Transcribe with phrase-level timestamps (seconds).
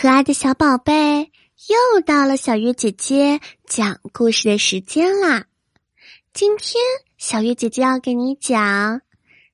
[0.00, 1.32] 可爱的小宝贝，
[1.66, 5.46] 又到了小月姐姐讲故事的时间啦！
[6.32, 6.80] 今天
[7.16, 9.00] 小月姐姐要给你讲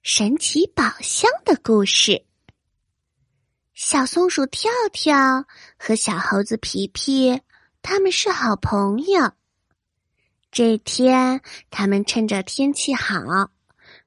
[0.02, 2.26] 神奇宝箱的故事。
[3.72, 5.46] 小松鼠跳跳
[5.78, 7.40] 和小猴子皮皮
[7.80, 9.32] 他们是好朋友。
[10.52, 11.40] 这天，
[11.70, 13.50] 他们趁着天气好，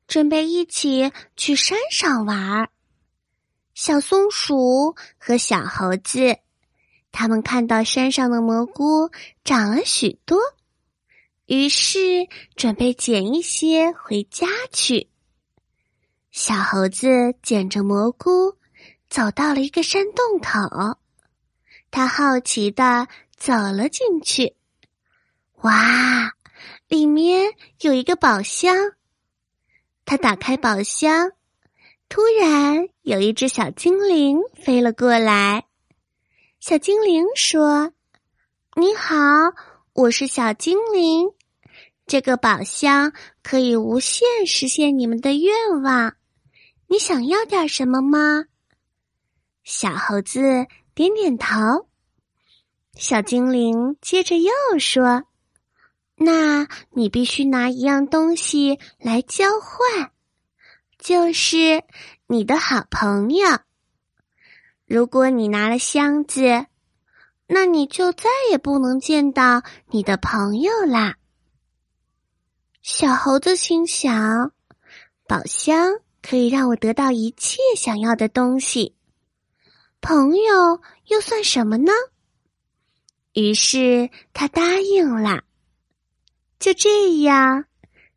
[0.07, 2.69] 准备一起去山上玩儿。
[3.79, 6.39] 小松鼠和小猴子，
[7.11, 9.11] 他们看到山上的蘑菇
[9.43, 10.39] 长了许多，
[11.45, 15.11] 于是准备捡一些回家去。
[16.31, 18.57] 小猴子捡着蘑菇，
[19.11, 20.97] 走到了一个山洞口，
[21.91, 24.55] 他好奇的走了进去。
[25.61, 26.31] 哇，
[26.87, 28.75] 里面有一个宝箱！
[30.03, 31.33] 他打开宝箱。
[32.09, 35.65] 突然，有一只小精灵飞了过来。
[36.59, 37.91] 小精灵说
[38.75, 39.15] ：“你好，
[39.93, 41.29] 我是小精灵。
[42.05, 43.11] 这个宝箱
[43.43, 46.15] 可以无限实现你们的愿望。
[46.87, 48.45] 你想要点什么吗？”
[49.65, 50.39] 小猴子
[50.95, 51.89] 点点头。
[52.95, 55.25] 小精灵接着又说
[56.15, 60.11] ：“那你必须拿一样东西来交换。”
[60.97, 61.83] 就是
[62.27, 63.59] 你的好朋友。
[64.85, 66.65] 如果你拿了箱子，
[67.47, 71.15] 那你就再也不能见到你的朋友啦。
[72.81, 74.51] 小猴子心想：
[75.27, 78.95] 宝箱可以让我得到一切想要的东西，
[80.01, 81.91] 朋友又算什么呢？
[83.33, 85.43] 于是他答应了。
[86.59, 87.66] 就这样。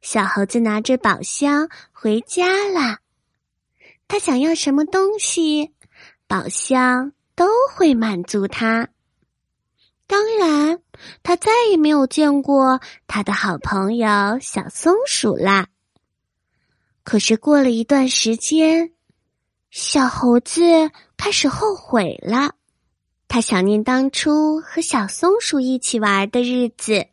[0.01, 2.99] 小猴子拿着宝箱回家了。
[4.09, 5.73] 他想要什么东西，
[6.27, 8.89] 宝箱都会满足他。
[10.07, 10.81] 当然，
[11.23, 14.09] 他再也没有见过他的好朋友
[14.41, 15.69] 小松鼠啦。
[17.05, 18.93] 可是过了一段时间，
[19.71, 22.55] 小猴子开始后悔了。
[23.29, 27.07] 他想念当初和小松鼠一起玩的日子。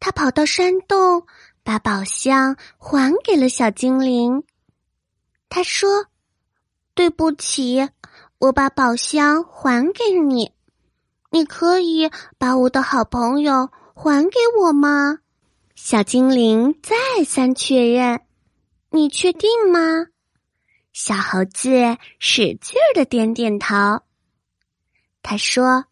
[0.00, 1.26] 他跑到山洞。
[1.64, 4.42] 把宝箱还给了小精灵。
[5.48, 6.06] 他说
[6.94, 7.88] ：“对不起，
[8.38, 10.52] 我把宝箱还给你。
[11.30, 15.18] 你可以把我的好朋友还给我吗？”
[15.74, 18.20] 小精灵再三确认
[18.90, 20.06] ：“你确定吗？”
[20.92, 21.70] 小猴子
[22.18, 23.74] 使劲儿的点点头。
[25.22, 25.86] 他说：“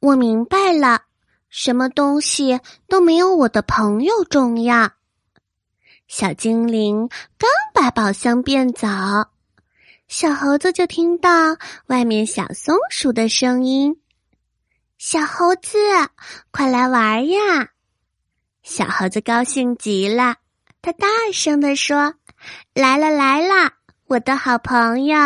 [0.00, 1.02] 我明白了，
[1.48, 4.92] 什么东西都没有我的朋友重要。”
[6.08, 8.88] 小精灵刚把宝箱变走，
[10.08, 11.30] 小猴子就听到
[11.88, 14.00] 外面小松鼠的声音
[14.96, 15.78] ：“小猴子，
[16.50, 17.68] 快来玩呀！”
[18.64, 20.36] 小猴子高兴极了，
[20.80, 22.14] 他大声地说
[22.72, 23.74] ：“来了来了，
[24.06, 25.18] 我的好朋友！”